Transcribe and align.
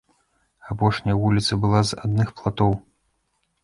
Апошняя 0.75 1.15
вуліца 1.21 1.53
была 1.67 1.85
з 1.93 2.03
адных 2.09 2.37
платоў. 2.43 2.71